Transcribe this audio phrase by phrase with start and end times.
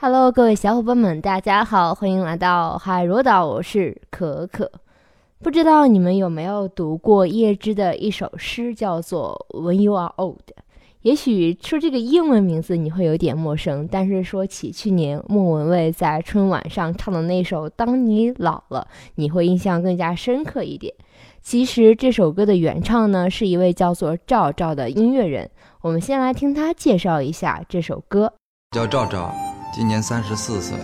[0.00, 4.70] Hello，各位小伙伴们，大家好，欢迎来到海螺岛，我是可可。
[5.40, 10.36] 不知道你们有没有读过叶芝的一首诗，叫做《When You Are Old》。
[11.02, 18.86] 也许说这个英文名字你会有点陌生，但是说起去年莫文蔚在春晚上唱的那首《当你老了》，
[19.16, 20.94] 你会印象更加深刻一点。
[21.42, 25.50] 其实这首歌的原唱呢，是一位叫做赵赵的音乐人。
[25.80, 28.32] 我们先来听他介绍一下这首歌。
[28.70, 29.34] 叫赵赵。
[29.70, 30.76] 今年三十四岁，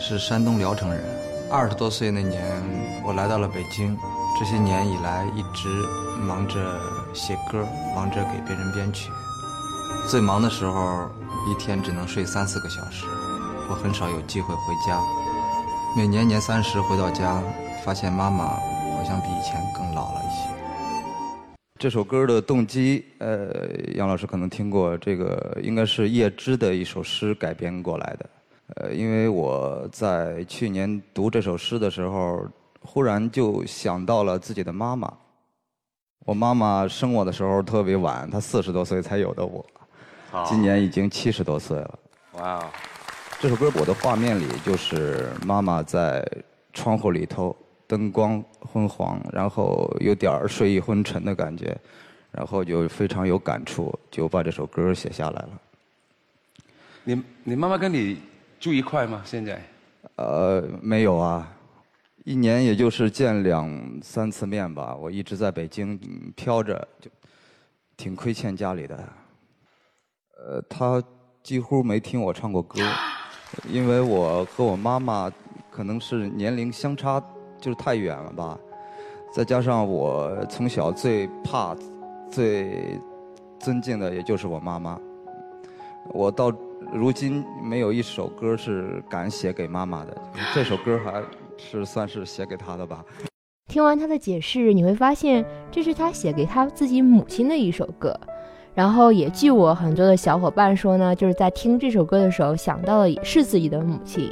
[0.00, 1.04] 是山东聊城人。
[1.50, 2.42] 二十多岁那年，
[3.04, 3.96] 我来到了北京。
[4.38, 5.68] 这些年以来，一直
[6.18, 6.80] 忙着
[7.12, 9.10] 写歌，忙着给别人编曲。
[10.08, 11.08] 最忙的时候，
[11.48, 13.06] 一天只能睡三四个小时。
[13.70, 14.98] 我很少有机会回家。
[15.96, 17.40] 每年年三十回到家，
[17.84, 20.63] 发现妈妈好像比以前更老了一些。
[21.84, 28.30] 这首歌的动机，呃，杨老师可能听过，这个应该是叶芝的一首诗改编过来的。
[28.76, 32.48] 呃，因为我在去年读这首诗的时候，
[32.80, 35.12] 忽然就想到了自己的妈妈。
[36.24, 39.62] 我妈妈生我的时候特别晚，她四十多岁才有的我，
[40.46, 41.98] 今年已经七十多岁了。
[42.38, 42.64] 哇！
[43.38, 46.26] 这首歌我的画面里就是妈妈在
[46.72, 47.54] 窗户里头。
[47.86, 51.76] 灯光昏黄，然后有点睡意昏沉的感觉，
[52.32, 55.50] 然后就非常有感触，就把这首歌写下来了。
[57.04, 58.18] 你你妈妈跟你
[58.58, 59.22] 住一块吗？
[59.24, 59.62] 现在？
[60.16, 61.46] 呃，没有啊，
[62.24, 64.94] 一年也就是见两三次面吧。
[64.94, 65.98] 我一直在北京
[66.34, 67.10] 飘着，就
[67.96, 68.96] 挺亏欠家里的。
[70.38, 71.02] 呃，她
[71.42, 72.80] 几乎没听我唱过歌，
[73.68, 75.30] 因为我和我妈妈
[75.70, 77.22] 可能是年龄相差。
[77.64, 78.58] 就是太远了吧，
[79.32, 81.74] 再加上我从小最怕、
[82.30, 83.00] 最
[83.58, 85.00] 尊敬的，也就是我妈妈。
[86.12, 86.52] 我到
[86.92, 90.14] 如今没有一首歌是敢写给妈妈的，
[90.54, 91.22] 这首歌还
[91.56, 93.02] 是算是写给她的吧。
[93.66, 98.14] 听完他的解释，你会发现这是他写给他自己母亲的一首歌。
[98.74, 104.30] 然后也据我很多的小伙伴说呢，就是在听这首歌的时候想到的也是自己的母亲。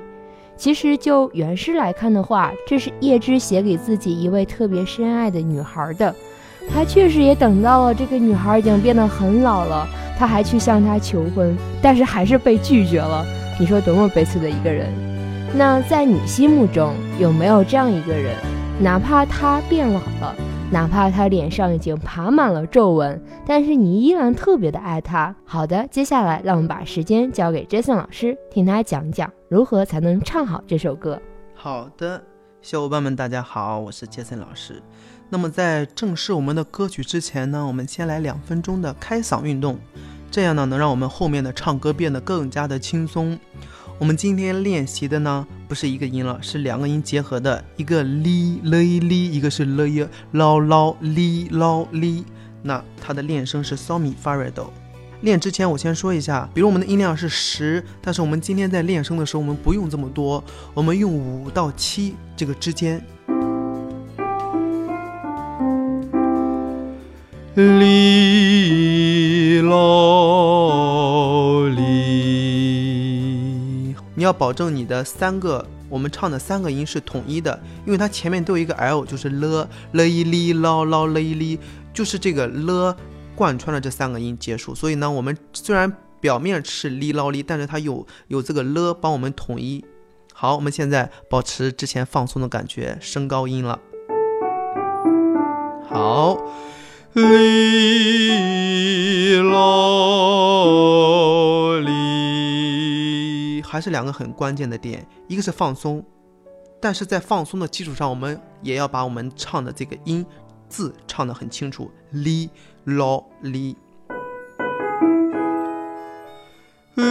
[0.63, 6.15] 其实就原诗来看的话，这是叶芝写给自己一位特别深爱的女孩的。
[6.73, 9.85] 他确实也等到了这个女孩已经变得很老了，
[10.17, 11.53] 他还去向她求婚，
[11.83, 13.27] 但是还是被拒绝了。
[13.59, 14.87] 你说多么悲催的一个人？
[15.53, 18.37] 那在你心目中有没有这样一个人？
[18.79, 20.37] 哪怕他变老了？
[20.73, 25.37] 哪怕他脸上已经爬满了皱纹，但是你依然特别的爱他。
[25.45, 31.21] 好的，接下来让我们把时间交给 Jason 老师，听他讲讲如何才能唱好这首歌。
[31.55, 32.25] 好的，
[32.63, 34.83] 小伙伴们，大家好，我是 Jason 老师。
[35.29, 39.79] 那么在正式我们的歌曲之前呢，我们先来两分钟的开嗓运动，
[40.31, 43.39] 这样呢能让我们后面的唱歌变得更加的轻松。
[44.03, 52.25] 我们今天练习的呢，不是一个音了，是两个音结合的，一个 li li li，一个是 li lao lao li lao li。
[52.63, 54.73] 那它的练声是 so mi fa re do。
[55.21, 60.43] 练之前我先说一下，比如我们的音量是十，但是我们今天在练声的时候，我们不用这么多，
[60.75, 63.01] 我们用五到七这个之间。
[67.55, 70.22] li lao
[74.33, 81.61] 要保证你的三个，我们唱的三个音是统一的，因为它前面都有一个 L，就是了了一哩捞捞了一哩，
[81.93, 82.97] 就是这个了
[83.37, 84.75] 贯穿了这三个音结束。
[84.75, 89.85] 所以呢，我们虽然表面是哩捞哩，但是它有有这个了帮我们统一。
[90.33, 93.79] 好，我们现在保持之前放松的感觉，升高音了。
[95.91, 96.39] 好，
[97.13, 100.65] 哩捞
[101.81, 102.12] 哩。
[103.63, 106.05] 还是两个很关键的点，一个是放松，
[106.81, 110.27] 但是在放松的基础上，我们也要把我们唱的这个音
[110.69, 112.51] 字唱得很清楚，li
[112.85, 113.77] lo li
[116.97, 117.03] li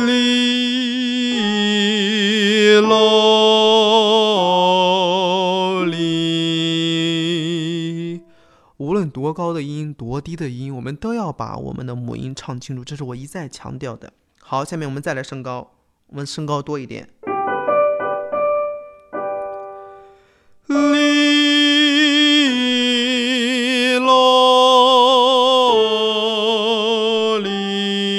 [2.82, 3.06] lo
[5.86, 8.22] li。
[8.78, 14.12] 无论多高的音，多低的音，我们都要把我们的母音唱清楚，这是我一再强调的。
[14.40, 15.72] 好，下面我们再来升高。
[16.12, 17.08] 我们升高多一点。
[20.68, 21.18] 哩
[23.98, 24.20] 啰
[27.40, 28.12] 哩，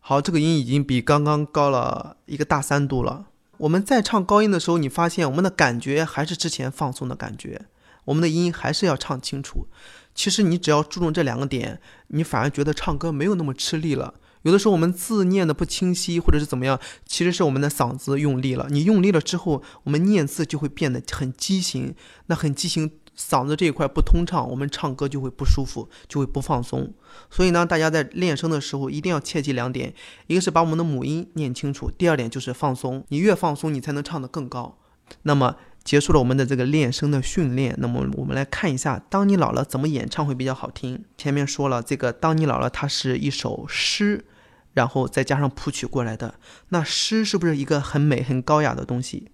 [0.00, 3.26] 好，这个音已经比刚刚高了一个大三度了。
[3.58, 7.66] 我们在唱高音的时候，你发现我们的感觉还是之前放松的感觉，
[8.06, 9.68] 我们的音还是要唱清楚。
[10.16, 14.14] 其实你只要注重这两个点，你反而觉得唱歌没有那么吃力了。
[14.42, 18.66] 有的时候我们字念的不清晰，或者是怎么样，其实是我们的嗓子用力了。
[18.70, 21.94] 你用力了之后，我们念字就会变得很畸形，
[22.26, 26.92] 那很畸形，嗓子这一块不通畅，我们唱歌就会不舒服，就会不放松。
[27.30, 29.94] 所以呢，大家在练声的时候一定要切记两点：
[30.26, 33.04] 一个是把我们的母音念清楚，第二点就是放松。
[33.08, 34.78] 你越放松，你才能唱得更高。
[35.22, 35.56] 那么。
[35.84, 41.04] 结束了我们的这个练声的训练，那么我们来看一下《当你老了》怎么演唱会比较好听。
[41.18, 44.24] 前面说了，这个《当你老了》它是一首诗，
[44.74, 46.34] 然后再加上谱曲过来的。
[46.68, 49.30] 那诗是不是一个很美、很高雅的东西？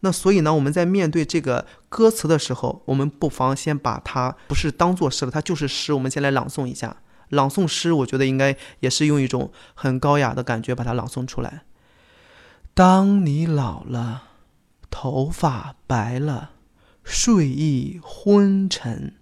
[0.00, 5.92] 那所以呢，我们在面对这个歌词的时候，我们不妨先把它不是当做诗了，它就是诗。
[5.92, 6.98] 我们先来朗诵一下。
[7.30, 11.64] 朗诵诗，我觉得应该也是用一种很高雅的感觉把它朗诵出来。
[12.74, 14.24] 当你老了。
[14.90, 16.52] 头发白了，
[17.04, 19.17] 睡意昏沉。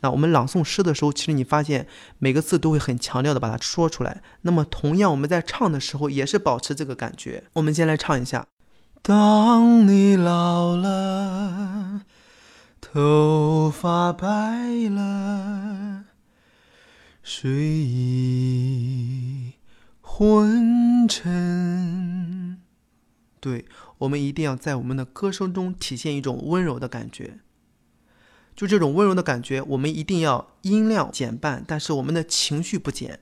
[0.00, 1.86] 那我们朗诵诗的时候，其实你发现
[2.18, 4.22] 每个字都会很强调的把它说出来。
[4.42, 7.44] 那么同样，我们在唱的时候也是保持这个感觉。
[7.54, 8.46] 我们先来唱一下：
[9.02, 12.02] 当你老了，
[12.80, 14.28] 头发白
[14.88, 16.04] 了，
[17.22, 19.54] 睡意
[20.00, 22.58] 昏沉。
[23.40, 23.66] 对。
[24.00, 27.40] 我们一定要在我们的歌声中体现一种温柔的感觉，
[28.60, 33.18] 就这种温柔的感觉，我们一定要音量减半，但是我们的情绪不减。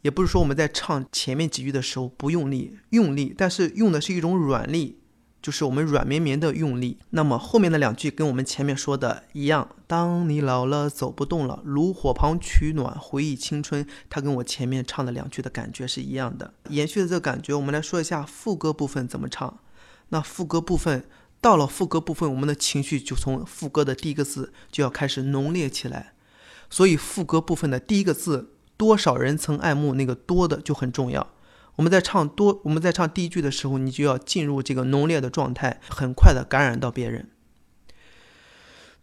[0.00, 5.00] 也不是说我们在唱前面几句的时候不用力，用力，但是用的是一种软力，
[5.42, 6.96] 就是我们软绵绵的用力。
[7.10, 16.54] 那么后面的两句跟我们前面说的一样，当你老了走不动了，炉火旁取暖，回忆青春，它跟我前面唱的两句的感觉是一样的。
[16.70, 19.58] 延续的这个感觉，我们来说一下副歌部分怎么唱。
[20.08, 21.04] 那副歌部分
[21.44, 26.14] 到了副歌部分，我们的情绪就从副歌的第一个字就要开始浓烈起来。
[26.70, 31.34] 所以副歌部分的第一个字“多少人曾爱慕”那个多的就很重要。
[31.76, 37.28] 我们在唱多，我们在唱第一句的时候，你就要进入这个浓烈的状态，很快的感染到别人。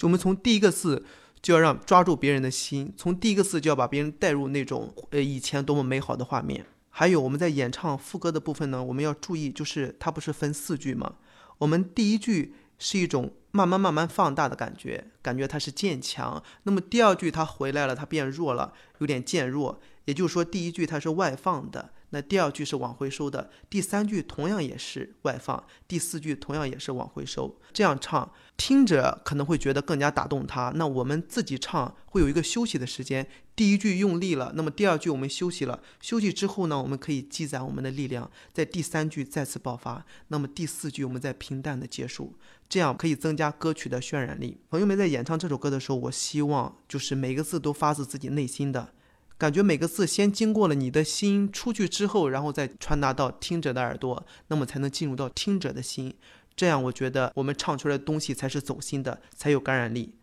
[0.00, 1.04] 就我们从第一个字
[1.42, 6.64] 就要让抓住别人的心，从第一个字就要把别人带入那种呃以前多么美好的画面。
[6.88, 11.16] 还有我们在演唱副歌的部分呢，我们要注意，就是它不是分四句吗？
[11.58, 16.42] 我们第一句是一种慢慢慢慢放大的感觉，感觉它是渐强。
[16.62, 19.82] 那么第二句它回来了，它变弱了，有点渐弱。
[20.06, 21.90] 也就是说，第一句它是外放的。
[22.10, 27.58] 那第二句是往回收的，第三句同样也是外放，第四句同样也是往回收。
[27.72, 30.72] 这样唱，听着可能会觉得更加打动他。
[30.74, 33.26] 那我们自己唱会有一个休息的时间。
[33.56, 35.82] 第一句用力了，那么第二句我们休息了。
[36.00, 40.04] 休息之后呢，我们可以积攒我们的力量，在第三句再次爆发。
[40.28, 42.34] 那么第四句我们再平淡的结束，
[42.70, 44.58] 这样可以增加歌曲的渲染力。
[44.70, 48.94] 朋友们在演唱这首歌的时候，我希望就是每个字都发自自己内心的。
[49.40, 56.14] 感觉每个字先经过了你的心出去之后，然后再传达到听者的耳朵，那么才能进入到听者的心。
[56.54, 60.14] 这样，我觉得我们唱出来的东西才是走心的，才有感染力。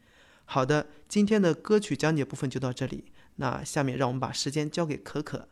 [0.45, 3.05] 好的，今天的歌曲讲解部分就到这里。
[3.37, 5.47] 那下面让我们把时间交给可可。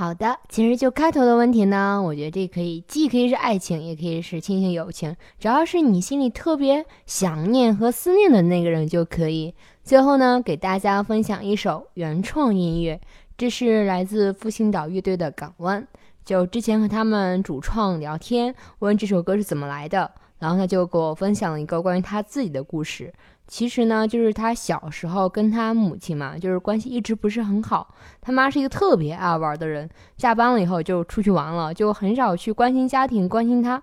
[0.00, 9.54] 好的，其实就开头的问题呢，我觉得这可以既可以是爱情，也可以是亲情友情，只要是你心里特别想念和思念的那个人就可以。
[9.84, 12.98] 最后呢，给大家分享一首原创音乐，
[13.36, 15.82] 这是来自复兴岛乐队的《港湾》。
[16.24, 23.12] 就之前和他们主创聊天，问这首歌是怎么来的，然后他就给我分享了一个关于他自己的故事。
[23.50, 27.92] 其实呢，就是他小时候跟他母亲嘛，就是关系一直不是很好。
[28.20, 33.82] 他妈是一个特别爱玩的人，下班了以后就出去玩了，就很少去关心家庭、关心他。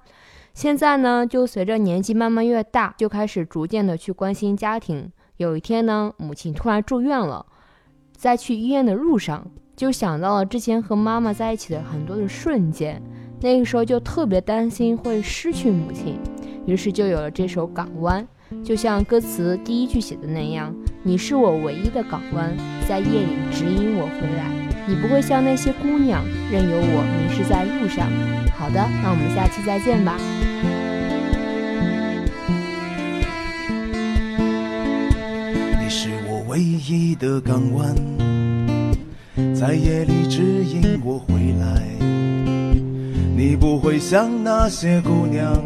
[0.53, 5.12] 现在呢，就随着年纪慢慢越大，就开始逐渐的去关心家庭。
[5.36, 7.45] 有一天呢，母亲突然住院了，
[8.15, 9.45] 在去医院的路上，
[9.75, 13.03] 就想到了之前和妈妈在一起的很多的瞬间，
[13.41, 16.17] 那个时候就特别担心会失去母亲，
[16.67, 18.27] 于是就有了这首《港湾》，
[18.63, 22.53] 就像歌词第一句写的那样：“你是我唯一的港湾，
[22.88, 24.51] 在夜里指引我回来，
[24.86, 26.21] 你不会像那些姑娘，
[26.51, 28.05] 任由我迷失在路上。”
[28.59, 30.17] 好的，那我们下期再见吧。
[35.81, 37.95] 你是我唯一的港湾，
[39.55, 41.81] 在夜里指引我回来。
[43.38, 45.63] 你不会像那些姑娘，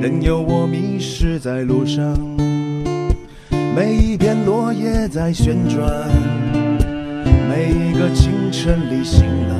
[0.00, 2.18] 任由我迷失在路上。
[3.74, 6.08] 每一片落叶在旋转，
[7.48, 9.54] 每一个清晨里醒来。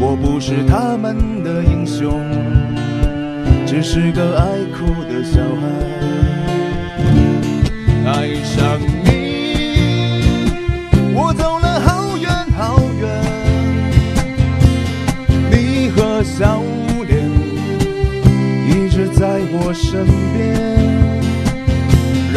[0.00, 2.20] 我不是他们的英雄，
[3.64, 6.01] 只是个爱哭的小孩。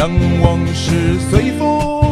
[0.07, 2.04] 让往事随风，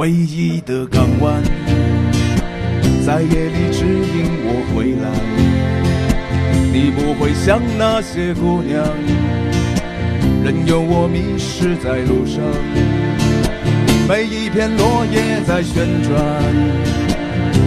[0.00, 1.42] 唯一的港湾，
[3.04, 5.10] 在夜里指引我回来。
[6.72, 8.82] 你不会像那些姑娘，
[10.42, 12.40] 任由我迷失在路上。
[14.08, 16.18] 每一片落叶在旋转，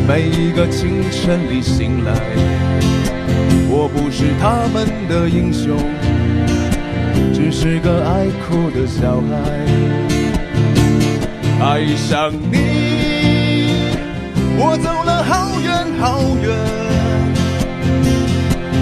[0.08, 2.14] 每一个清晨里醒来。
[3.70, 5.78] 我不是他们的英雄，
[7.32, 10.03] 只是个爱哭的小孩。
[11.64, 12.58] 爱上你，
[14.58, 16.52] 我走了好远好远，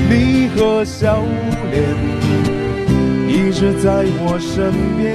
[0.10, 1.22] 你和笑
[1.70, 1.80] 脸
[3.30, 5.06] 一直在我身边，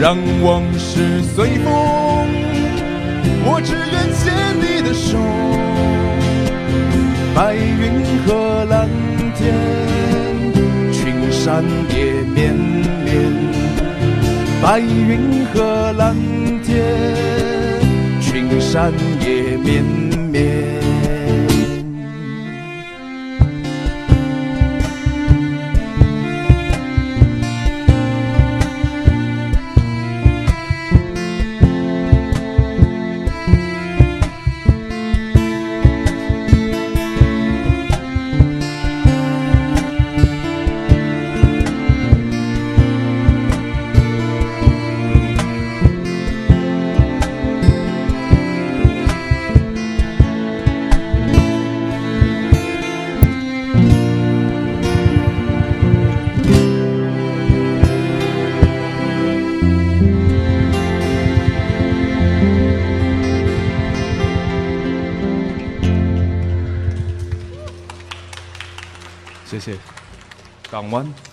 [0.00, 1.66] 让往事随风，
[3.44, 4.22] 我只愿牵
[4.62, 5.18] 你的手，
[7.34, 8.88] 白云和蓝
[9.34, 9.52] 天，
[10.92, 13.01] 群山也绵绵。
[14.62, 16.14] 白云和蓝
[16.62, 16.84] 天，
[18.20, 19.82] 群山也绵
[69.64, 69.78] 谢谢，
[70.68, 71.31] 港湾。